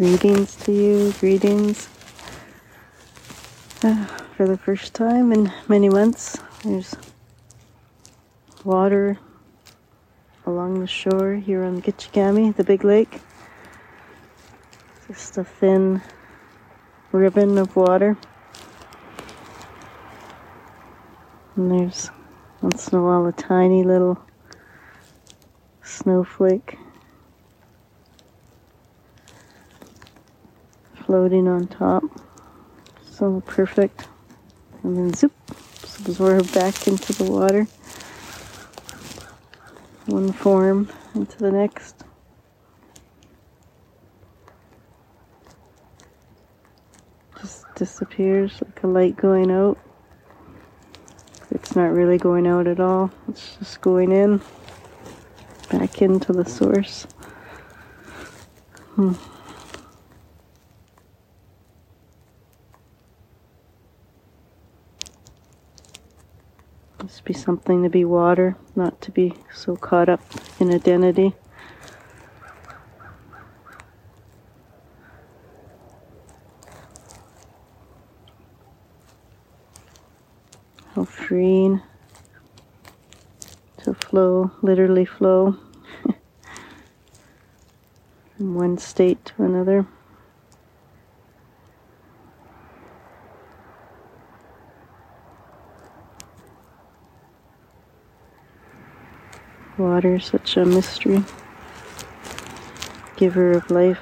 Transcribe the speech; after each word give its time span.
Greetings 0.00 0.56
to 0.56 0.72
you, 0.72 1.12
greetings. 1.20 1.86
Uh, 3.82 4.06
for 4.34 4.48
the 4.48 4.56
first 4.56 4.94
time 4.94 5.30
in 5.30 5.52
many 5.68 5.90
months, 5.90 6.38
there's 6.64 6.96
water 8.64 9.18
along 10.46 10.80
the 10.80 10.86
shore 10.86 11.34
here 11.34 11.62
on 11.62 11.82
Gitchigami, 11.82 12.56
the 12.56 12.64
big 12.64 12.82
lake. 12.82 13.20
Just 15.06 15.36
a 15.36 15.44
thin 15.44 16.00
ribbon 17.12 17.58
of 17.58 17.76
water. 17.76 18.16
And 21.56 21.70
there's 21.70 22.10
once 22.62 22.88
in 22.88 22.98
a 22.98 23.04
while 23.04 23.26
a 23.26 23.32
tiny 23.32 23.84
little 23.84 24.18
snowflake 25.82 26.78
floating 31.10 31.48
on 31.48 31.66
top. 31.66 32.04
So 33.10 33.42
perfect. 33.44 34.06
And 34.84 34.96
then 34.96 35.12
zoop, 35.12 35.32
absorb 35.98 36.52
back 36.52 36.86
into 36.86 37.12
the 37.14 37.28
water. 37.28 37.64
One 40.06 40.30
form 40.30 40.88
into 41.16 41.36
the 41.38 41.50
next. 41.50 42.04
Just 47.40 47.64
disappears 47.74 48.62
like 48.64 48.80
a 48.84 48.86
light 48.86 49.16
going 49.16 49.50
out. 49.50 49.78
It's 51.50 51.74
not 51.74 51.90
really 51.90 52.18
going 52.18 52.46
out 52.46 52.68
at 52.68 52.78
all. 52.78 53.10
It's 53.26 53.56
just 53.56 53.80
going 53.80 54.12
in, 54.12 54.40
back 55.72 56.02
into 56.02 56.32
the 56.32 56.44
source. 56.44 57.08
Hmm. 58.94 59.14
Must 67.20 67.26
be 67.26 67.34
something 67.34 67.82
to 67.82 67.90
be 67.90 68.06
water, 68.06 68.56
not 68.74 68.98
to 69.02 69.10
be 69.10 69.34
so 69.52 69.76
caught 69.76 70.08
up 70.08 70.22
in 70.58 70.72
identity. 70.72 71.34
How 80.94 81.04
freeing 81.04 81.82
to 83.82 83.92
flow, 83.92 84.52
literally 84.62 85.04
flow 85.04 85.58
from 88.38 88.54
one 88.54 88.78
state 88.78 89.22
to 89.26 89.42
another. 89.42 89.86
Water, 99.80 100.20
such 100.20 100.58
a 100.58 100.66
mystery, 100.66 101.24
giver 103.16 103.52
of 103.52 103.70
life. 103.70 103.98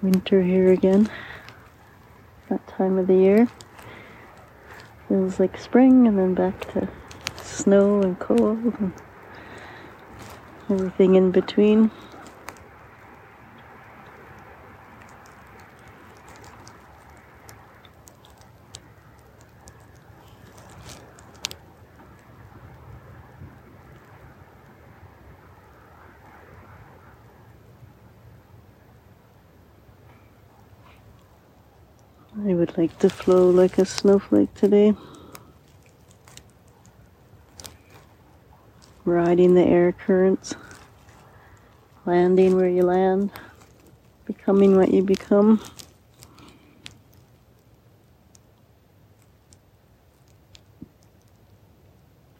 Winter 0.00 0.42
here 0.42 0.72
again. 0.72 1.10
That 2.48 2.66
time 2.66 2.96
of 2.96 3.06
the 3.06 3.16
year. 3.16 3.48
Feels 5.08 5.38
like 5.38 5.58
spring 5.58 6.08
and 6.08 6.18
then 6.18 6.32
back 6.32 6.72
to 6.72 6.88
snow 7.66 8.00
and 8.00 8.16
cold 8.20 8.62
and 8.78 8.92
everything 10.70 11.16
in 11.16 11.32
between. 11.32 11.90
I 32.38 32.54
would 32.54 32.78
like 32.78 32.96
to 33.00 33.10
flow 33.10 33.50
like 33.50 33.78
a 33.78 33.84
snowflake 33.84 34.54
today. 34.54 34.94
Riding 39.06 39.54
the 39.54 39.64
air 39.64 39.92
currents, 39.92 40.54
landing 42.04 42.56
where 42.56 42.68
you 42.68 42.82
land, 42.82 43.30
becoming 44.26 44.76
what 44.76 44.90
you 44.92 45.02
become. 45.02 45.62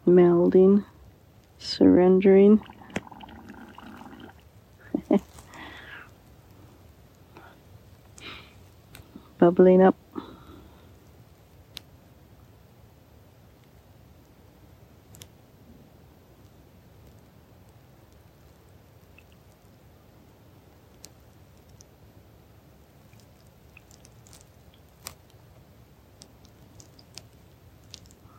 Melding, 0.05 0.85
surrendering. 1.57 2.61
Bubbling 9.37 9.81
up. 9.81 9.95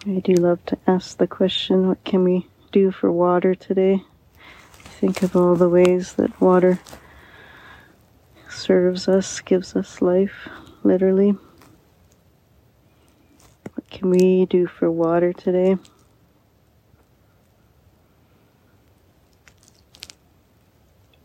I 0.09 0.21
do 0.21 0.33
love 0.33 0.65
to 0.67 0.79
ask 0.87 1.19
the 1.19 1.27
question 1.27 1.87
what 1.87 2.03
can 2.03 2.25
we 2.25 2.47
do 2.73 2.91
for 2.91 3.13
water 3.13 3.55
today? 3.55 4.03
Think 4.73 5.23
of 5.23 5.37
all 5.37 5.55
the 5.55 5.69
ways 5.69 6.15
that 6.15 6.41
water 6.41 6.79
serves 8.49 9.07
us, 9.07 9.41
gives 9.41 9.77
us 9.77 10.01
life, 10.01 10.49
literally. 10.83 11.33
What 13.75 13.91
can 13.91 14.09
we 14.09 14.47
do 14.47 14.67
for 14.67 14.91
water 14.91 15.35
today? 15.35 15.77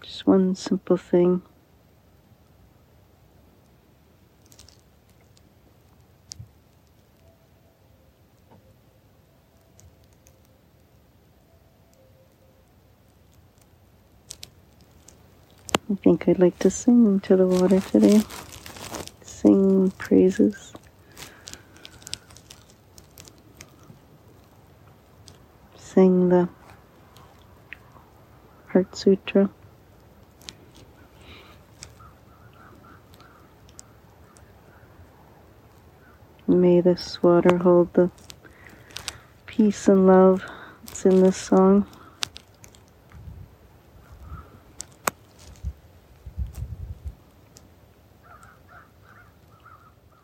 Just 0.01 0.27
one 0.27 0.55
simple 0.55 0.97
thing. 0.97 1.41
I 15.93 15.95
think 15.97 16.27
I'd 16.27 16.39
like 16.39 16.57
to 16.57 16.71
sing 16.71 17.19
to 17.19 17.35
the 17.35 17.45
water 17.45 17.79
today. 17.79 18.23
Sing 19.21 19.91
praises. 19.91 20.73
Sing 25.77 26.29
the 26.29 26.49
Heart 28.69 28.95
Sutra. 28.95 29.51
May 36.47 36.81
this 36.81 37.21
water 37.21 37.59
hold 37.59 37.93
the 37.93 38.09
peace 39.45 39.87
and 39.87 40.07
love 40.07 40.43
that's 40.83 41.05
in 41.05 41.21
this 41.21 41.37
song. 41.37 41.85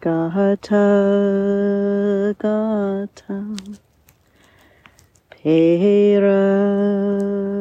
Gata 0.01 0.87
Gata. 2.39 3.37
Pera 5.29 6.43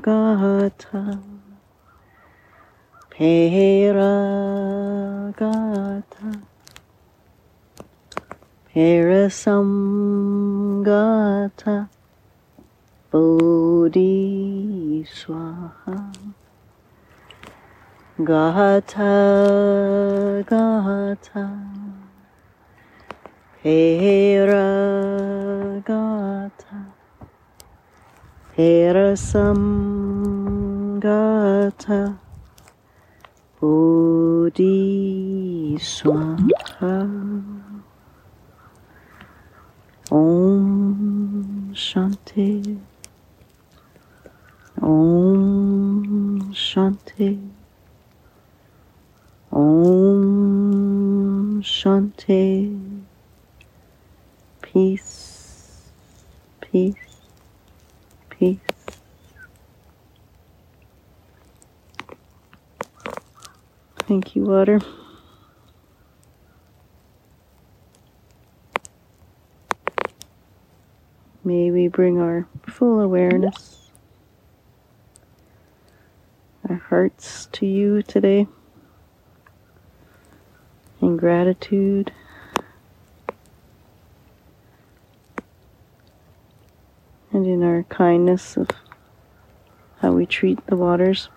Gata. 0.00 1.18
Peragata 3.10 4.42
Parasamgata 5.32 6.41
Bodhi 13.10 15.04
Swaha 15.04 15.98
Gata 18.24 19.12
Gata 20.48 21.44
Peragata 23.62 24.40
Parasamgata 28.56 29.60
Bodhi 33.60 34.80
Swaha 35.76 37.61
Om 40.12 41.72
Shanti. 41.74 42.78
Om 44.82 46.52
Shanti. 46.52 47.38
Om 49.50 51.62
Shanti. 51.62 52.78
Peace, 54.60 55.88
peace, 56.60 56.94
peace. 58.28 58.60
Thank 64.06 64.36
you, 64.36 64.44
water. 64.44 64.80
May 71.52 71.70
we 71.70 71.86
bring 71.86 72.18
our 72.18 72.48
full 72.66 72.98
awareness, 72.98 73.90
our 76.66 76.76
hearts 76.76 77.46
to 77.52 77.66
you 77.66 78.00
today 78.02 78.46
in 81.02 81.18
gratitude. 81.18 82.10
And 87.30 87.46
in 87.46 87.62
our 87.62 87.82
kindness 87.82 88.56
of 88.56 88.70
how 89.98 90.12
we 90.12 90.24
treat 90.24 90.66
the 90.68 90.76
waters. 90.76 91.28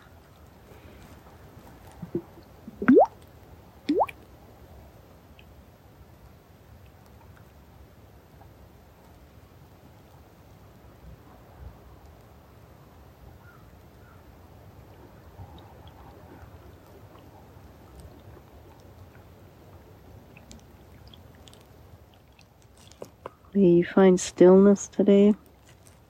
May 23.56 23.70
you 23.70 23.86
find 23.86 24.20
stillness 24.20 24.90
today. 24.90 25.34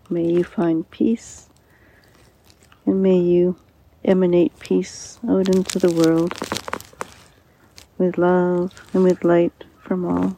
May 0.09 0.31
you 0.31 0.43
find 0.43 0.89
peace. 0.89 1.47
And 2.87 3.03
may 3.03 3.19
you 3.19 3.57
emanate 4.03 4.59
peace 4.59 5.19
out 5.29 5.47
into 5.49 5.77
the 5.77 5.91
world 5.91 6.33
with 7.99 8.17
love 8.17 8.73
and 8.95 9.03
with 9.03 9.23
light 9.23 9.63
from 9.77 10.05
all. 10.05 10.37